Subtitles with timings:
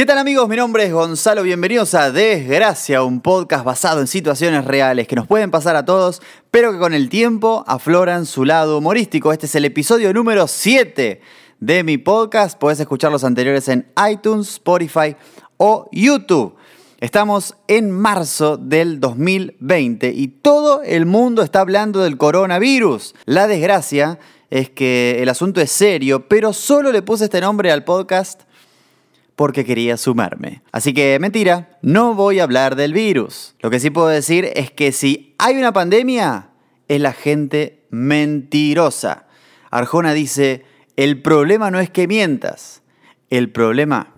[0.00, 0.48] ¿Qué tal amigos?
[0.48, 5.26] Mi nombre es Gonzalo, bienvenidos a Desgracia, un podcast basado en situaciones reales que nos
[5.26, 9.30] pueden pasar a todos, pero que con el tiempo afloran su lado humorístico.
[9.30, 11.20] Este es el episodio número 7
[11.58, 15.16] de mi podcast, puedes escuchar los anteriores en iTunes, Spotify
[15.58, 16.56] o YouTube.
[17.00, 23.14] Estamos en marzo del 2020 y todo el mundo está hablando del coronavirus.
[23.26, 27.84] La desgracia es que el asunto es serio, pero solo le puse este nombre al
[27.84, 28.44] podcast
[29.40, 30.60] porque quería sumarme.
[30.70, 33.54] Así que mentira, no voy a hablar del virus.
[33.60, 36.50] Lo que sí puedo decir es que si hay una pandemia,
[36.88, 39.28] es la gente mentirosa.
[39.70, 40.66] Arjona dice,
[40.96, 42.82] el problema no es que mientas,
[43.30, 44.12] el problema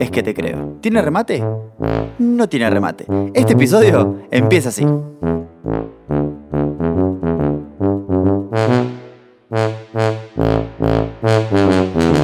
[0.00, 0.78] es que te creo.
[0.80, 1.44] ¿Tiene remate?
[2.18, 3.04] No tiene remate.
[3.34, 4.86] Este episodio empieza así.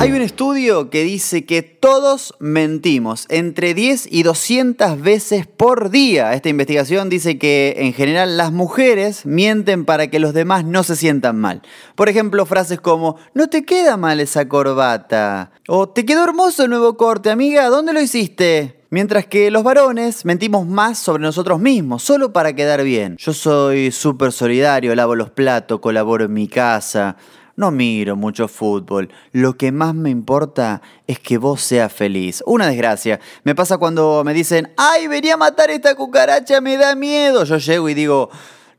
[0.05, 6.35] Hay un estudio que dice que todos mentimos entre 10 y 200 veces por día.
[6.35, 10.97] Esta investigación dice que en general las mujeres mienten para que los demás no se
[10.97, 11.63] sientan mal.
[11.95, 15.53] Por ejemplo, frases como, no te queda mal esa corbata.
[15.69, 18.83] O te quedó hermoso el nuevo corte, amiga, ¿dónde lo hiciste?
[18.91, 23.17] Mientras que los varones mentimos más sobre nosotros mismos, solo para quedar bien.
[23.17, 27.17] Yo soy súper solidario, lavo los platos, colaboro en mi casa.
[27.57, 29.11] No miro mucho fútbol.
[29.33, 32.43] Lo que más me importa es que vos seas feliz.
[32.47, 33.21] Una desgracia.
[33.45, 37.45] Me pasa cuando me dicen, ay, venía a matar esta cucaracha, me da miedo.
[37.45, 38.31] Yo llego y digo,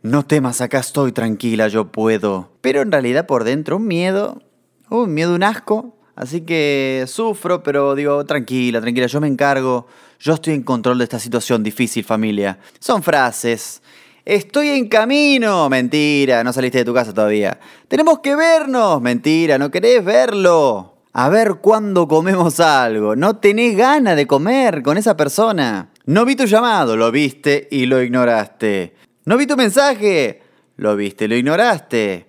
[0.02, 2.52] no temas, acá estoy tranquila, yo puedo.
[2.62, 4.42] Pero en realidad por dentro un miedo,
[4.90, 5.96] un miedo, un asco.
[6.16, 9.88] Así que sufro, pero digo, tranquila, tranquila, yo me encargo.
[10.20, 12.60] Yo estoy en control de esta situación difícil, familia.
[12.80, 13.82] Son frases
[14.26, 15.70] Estoy en camino.
[15.70, 17.60] Mentira, no saliste de tu casa todavía.
[17.88, 19.00] Tenemos que vernos.
[19.00, 20.96] Mentira, no querés verlo.
[21.14, 23.16] A ver cuándo comemos algo.
[23.16, 25.92] No tenés ganas de comer con esa persona.
[26.06, 28.96] No vi tu llamado, lo viste y lo ignoraste.
[29.26, 30.42] No vi tu mensaje,
[30.76, 32.26] lo viste y lo ignoraste.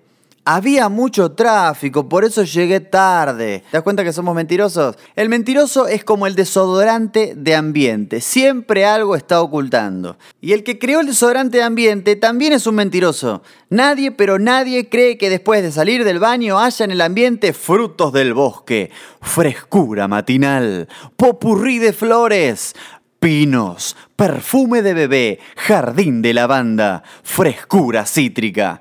[0.48, 3.64] Había mucho tráfico, por eso llegué tarde.
[3.68, 4.94] ¿Te das cuenta que somos mentirosos?
[5.16, 8.20] El mentiroso es como el desodorante de ambiente.
[8.20, 10.18] Siempre algo está ocultando.
[10.40, 13.42] Y el que creó el desodorante de ambiente también es un mentiroso.
[13.70, 18.12] Nadie, pero nadie cree que después de salir del baño haya en el ambiente frutos
[18.12, 20.86] del bosque, frescura matinal,
[21.16, 22.76] popurrí de flores,
[23.18, 28.80] pinos, perfume de bebé, jardín de lavanda, frescura cítrica.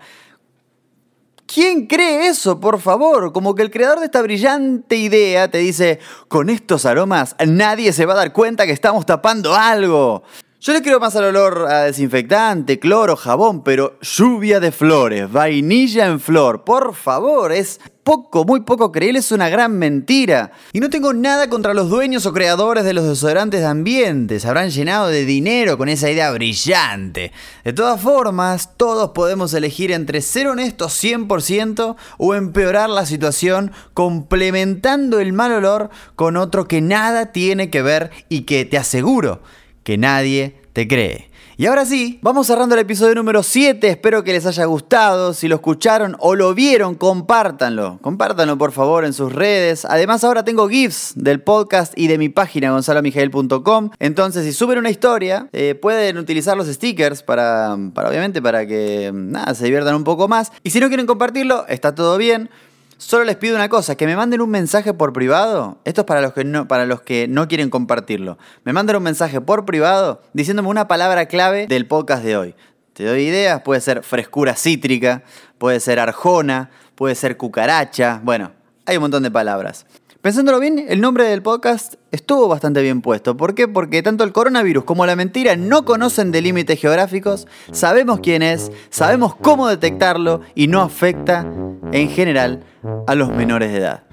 [1.55, 3.31] ¿Quién cree eso, por favor?
[3.31, 8.05] Como que el creador de esta brillante idea te dice, con estos aromas nadie se
[8.05, 10.23] va a dar cuenta que estamos tapando algo.
[10.61, 16.07] Yo le quiero más al olor a desinfectante, cloro, jabón, pero lluvia de flores, vainilla
[16.07, 20.53] en flor, por favor, es poco, muy poco creíble, es una gran mentira.
[20.71, 24.69] Y no tengo nada contra los dueños o creadores de los desodorantes de ambiente, habrán
[24.69, 27.33] llenado de dinero con esa idea brillante.
[27.65, 35.19] De todas formas, todos podemos elegir entre ser honestos 100% o empeorar la situación complementando
[35.19, 39.41] el mal olor con otro que nada tiene que ver y que te aseguro
[39.85, 41.29] que nadie te cree.
[41.57, 43.87] Y ahora sí, vamos cerrando el episodio número 7.
[43.87, 45.33] Espero que les haya gustado.
[45.33, 47.97] Si lo escucharon o lo vieron, compártanlo.
[48.01, 49.85] Compártanlo por favor en sus redes.
[49.85, 53.91] Además, ahora tengo GIFs del podcast y de mi página gonzalomiguel.com.
[53.99, 59.11] Entonces, si suben una historia, eh, pueden utilizar los stickers para, para, obviamente, para que
[59.13, 60.51] nada, se diviertan un poco más.
[60.63, 62.49] Y si no quieren compartirlo, está todo bien.
[62.97, 65.79] Solo les pido una cosa, que me manden un mensaje por privado.
[65.83, 68.37] Esto es para los que no, para los que no quieren compartirlo.
[68.63, 72.55] Me manden un mensaje por privado diciéndome una palabra clave del podcast de hoy.
[72.93, 75.23] Te doy ideas, puede ser frescura cítrica,
[75.57, 78.21] puede ser arjona, puede ser cucaracha.
[78.23, 78.53] Bueno,
[78.85, 79.85] hay un montón de palabras.
[80.25, 83.37] Pensándolo bien, el nombre del podcast estuvo bastante bien puesto.
[83.37, 83.67] ¿Por qué?
[83.67, 88.71] Porque tanto el coronavirus como la mentira no conocen de límites geográficos, sabemos quién es,
[88.89, 91.45] sabemos cómo detectarlo y no afecta
[91.91, 92.63] en general
[93.05, 94.03] a los menores de edad.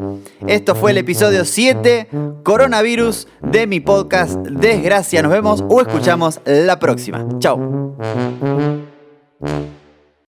[0.46, 2.08] Esto fue el episodio 7,
[2.42, 5.22] coronavirus, de mi podcast Desgracia.
[5.22, 7.26] Nos vemos o escuchamos la próxima.
[7.38, 7.96] Chao.